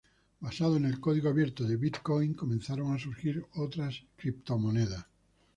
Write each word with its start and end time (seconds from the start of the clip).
Basado 0.39 0.77
en 0.77 0.85
el 0.85 0.99
código 0.99 1.29
abierto 1.29 1.63
de 1.63 1.77
bitcoin, 1.77 2.33
comenzaron 2.33 2.91
a 2.91 2.97
surgir 2.97 3.45
otras 3.57 4.01
criptomonedas. 4.17 5.05